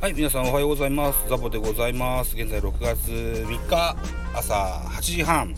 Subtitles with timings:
[0.00, 1.28] はい、皆さんおはようございます。
[1.28, 2.34] ザボでございます。
[2.34, 3.96] 現在6月3日
[4.34, 5.54] 朝8時半。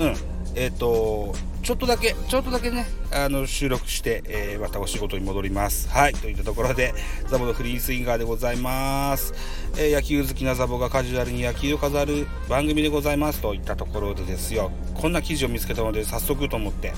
[0.00, 0.08] うん。
[0.56, 1.32] えっ、ー、と、
[1.62, 5.88] ちょっとだけ、ちょっとだけね、あの、収録して、えー、またお仕事に戻ります。
[5.88, 6.14] はい。
[6.14, 6.94] といったところで、
[7.28, 9.34] ザボのフリースインガーでございます。
[9.78, 13.40] えー、野球好きなザボがカジュアルに野球を飾る番組でございます。
[13.40, 16.92] といったところでですよ、こんな記事を見つけたので、早速と思って、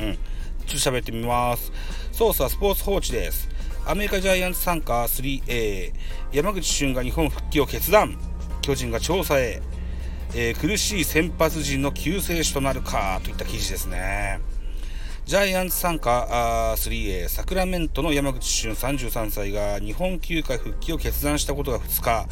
[0.00, 0.18] うん。
[0.66, 1.70] ちょっと喋ってみます。
[2.10, 3.48] ソースはスポーツ報知です。
[3.88, 5.92] アメリカジャイアンツ参加 3A
[6.32, 8.18] 山口俊が日本復帰を決断。
[8.60, 9.62] 巨人が調査へ、
[10.34, 14.40] えー、苦しい先発陣の救世主となるかといった記事ですね。
[15.24, 22.26] ジャイアンツ参加 3A サクラメントの山口俊33歳が日本球界復帰を決断したことが2日。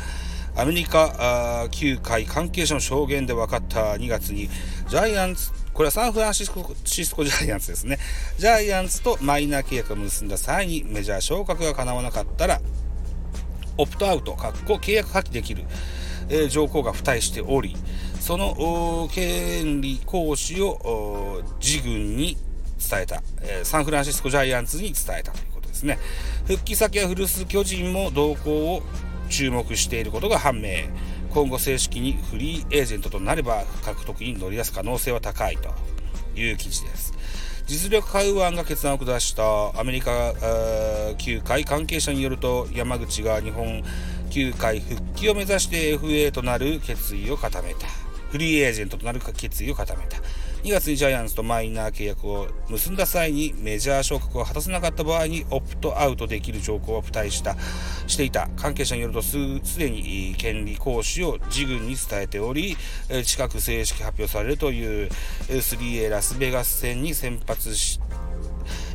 [0.57, 4.49] アメリカ球界関係者の証言で分かった2月に
[4.89, 7.99] ジャイアンツこれはサンフランシスコシスコジャイアンツですね。
[8.39, 12.61] ジャイアンツとマイナー契約を結んだ際にメジャー昇格が叶わなかったら、
[13.77, 15.65] オプトアウト、契約破棄できる、
[16.29, 17.77] えー、条項が付帯しており、
[18.21, 22.37] その権利行使を自軍に
[22.79, 25.99] 伝えた、えー、サンフランシスコジャイアンツに伝えたということですね。
[26.47, 28.83] 復帰先は古巣巨人も動向を
[29.29, 30.85] 注目していることが判明。
[31.35, 35.69] 今後正式にフリーエージェントとなれば獲得に乗り出す可能性は高いと
[36.39, 37.13] いう記事です。
[37.67, 40.33] 実力買う案が決断を下したアメリカ
[41.19, 43.83] 球界関係者によると山口が日本
[44.31, 48.04] 球界復帰を目指して FA となる決意を固めた
[48.35, 50.17] フリーエージェントとなる決意を固めた。
[50.65, 57.55] 2月にジャイアンツとマイナー契約を結んだ際にメジャー昇格を果たせなかった場合にオプトアウトできる条項を付帯した
[58.09, 58.49] していた。
[58.57, 59.37] 関係者によるとす
[59.79, 62.77] でに権利行使を自軍に伝えており
[63.25, 65.11] 近く正式発表されるという
[65.47, 68.01] 3A ラスベガス戦に先発し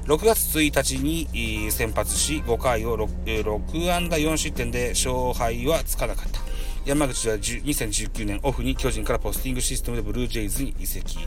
[0.03, 6.48] 6月1日に先発し5回を 6, 6安打4失点で勝敗はつかなかった。
[6.85, 11.19] 山口は2019年オフに巨人からポスティングシステムでブルージェイズに移籍。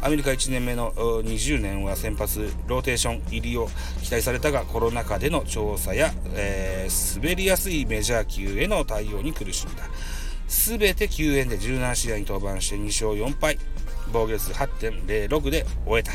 [0.00, 3.68] アメリカ1年目の20年は先発ローテーション入りを
[4.02, 9.82] 期待されたが、コロナ禍での調査や、えー、滑りやすいメジャー級への対応に苦しんだ。
[10.48, 13.58] すべて救援で17試合に登板して2勝4敗。
[14.12, 16.12] 防御率8.06で終えた。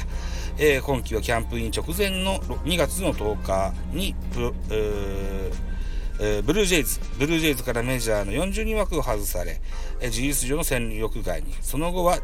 [0.57, 5.74] えー、今季はキャンプイン直前の2月の10日にプロ、えー
[6.17, 9.59] ブルージェイズ、ブルージェイズからメジャーの40人枠を外され、
[9.99, 12.19] えー、事実上の戦力外に、その後は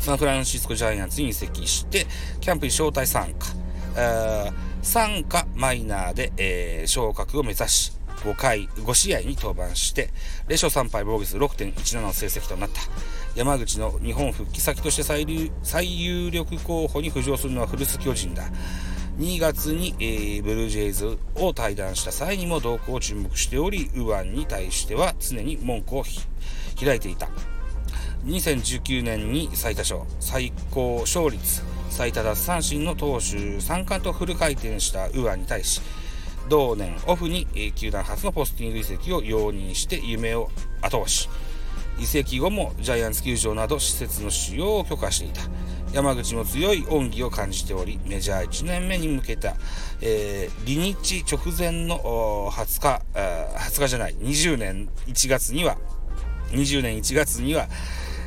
[0.00, 2.06] サンフランシスコジャイアンツに移籍して、
[2.40, 7.92] キャンプに招待参加、参加マイナーで、えー、昇格を目指し、
[8.24, 10.10] 5回、5試合に登板して、
[10.48, 12.80] 0勝3敗防御率6.17の成績となった。
[13.34, 18.44] 山口の日本復帰先として最有力候補に浮上するのは古巣巨人だ。
[19.18, 26.04] 2月に、えー、ブルージェイズを対談した際にも動向を注目しており、右腕に対しては常に門戸を
[26.84, 27.28] 開いていた。
[28.24, 35.80] 2019年に最多勝、最高勝率、最多奪三振の投手3冠とフル回転した右腕に対し、
[36.48, 40.50] 同年オフに、えー、球団初のポスティング移籍を容認して夢を
[40.82, 41.28] 後押し。
[42.00, 45.42] 移籍後もジャイアンツ球場など施設の使用を許可していた。
[45.94, 49.54] 山口も強い恩義を感じており、メジャー1年目に向けた、
[50.00, 55.78] えー、離日直前の20日、20日じゃない、20年1月には、
[56.50, 57.68] 20年1月には、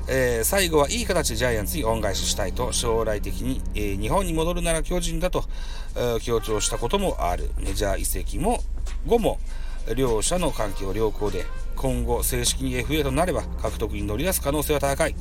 [0.08, 5.44] えー、最後はいい形でジャイアンツに恩返ししたいと将来的に、えー、日本に戻るなら巨人だと、
[5.98, 7.52] えー、強調したこともある。
[7.60, 8.64] メジャー移籍も
[9.06, 9.40] 後も
[9.98, 11.46] 両者の関係は良好で
[11.76, 15.16] 今後正式に FA となれば獲得に乗り出す可能性は高い。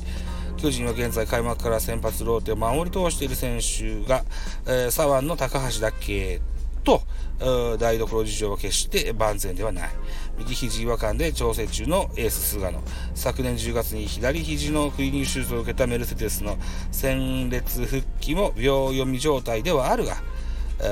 [0.57, 4.23] 巨人は現在開幕から先発ローテを守り通している選手が、
[4.65, 6.41] えー、左腕の高橋だけ
[6.83, 7.01] と、
[7.77, 9.89] 台所事情は決して万全ではない。
[10.39, 12.81] 右肘違和感で調整中のエース菅野。
[13.13, 16.57] 昨年10月に左肘のクリーニング手術を受けたメルセデスの
[16.91, 20.15] 戦列復帰も秒読み状態ではあるが、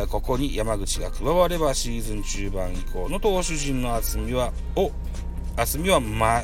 [0.08, 4.92] ここに山口が加わればシーズン中盤以降の投手陣の厚みは、を、
[5.56, 6.44] 厚みはま、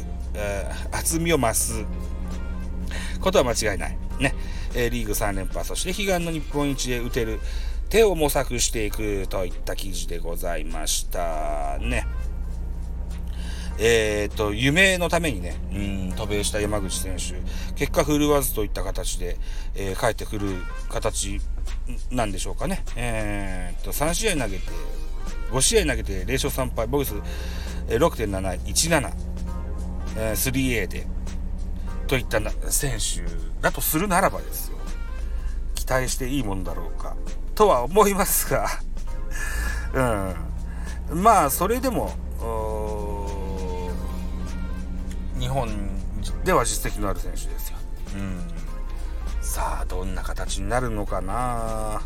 [0.92, 1.86] 厚みを増す
[3.22, 3.98] ことは間違いない。
[4.20, 4.36] ね。
[4.74, 7.40] えー、リーグ3連覇、そして悲願の日本一で打てる
[7.90, 11.78] 手を模索していくといった記事でございました。
[11.80, 12.08] ね。
[13.80, 17.42] えっ、と、夢のためにね、うん、渡米した山口選手、
[17.74, 19.38] 結果振るわずといった形で、
[19.76, 20.56] えー、帰ってくる
[20.88, 21.40] 形
[22.12, 22.84] なんでしょうかね。
[22.96, 24.64] えっ、と、3試合投げて、
[25.52, 27.14] 5試合投げて0勝3敗、ボグス
[27.88, 29.14] 6.717、
[30.18, 31.08] えー、3A で、
[32.12, 33.24] といった選手
[33.62, 34.78] だとするならばですよ
[35.76, 37.16] 期待していいもんだろうか
[37.56, 38.68] とは思いますが
[41.10, 41.24] うん。
[41.24, 42.12] まあそれでも
[45.40, 45.70] 日本
[46.44, 47.78] では実績のある選手ですよ。
[48.16, 48.42] うん。
[49.42, 52.02] さあどんな形になるのかな。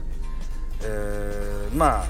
[0.81, 2.05] えー、ま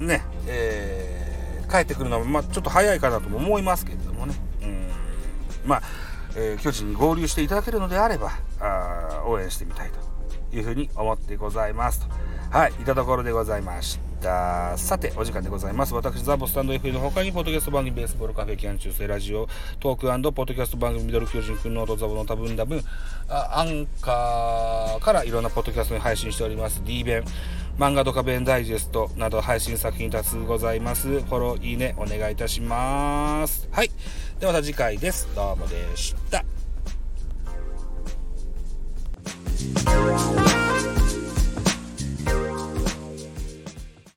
[0.00, 4.34] あねえー、帰ってくるのは、まあ、ちょっと早いかなとも思いますけれどもね。
[4.62, 4.90] うん。
[5.64, 5.82] まあ、
[6.36, 9.90] えー、巨人に合流していただけるのであればあ応援してみたい
[10.50, 12.06] というふうに思ってございますと。
[12.50, 14.78] はいいたところでございました。
[14.78, 15.94] さてお時間でございます。
[15.94, 19.48] 私ザボスタンド F の他にポッドキャスト番組ベースボールカフェキャン中世ラジオ
[19.80, 22.80] トークポッドキャスト番組ミドル巨人くんのとザボの多分多分
[23.28, 26.80] アンカーからいろんなポッドキャストに配信しております。
[26.84, 27.24] D 弁。
[27.78, 31.08] 漫画とか弁ダイジェストなど配信作品多数ございます。
[31.08, 33.68] フォロー、いいね、お願いいたします。
[33.70, 33.90] はい。
[34.38, 35.28] ではまた次回です。
[35.34, 36.44] どうもでした。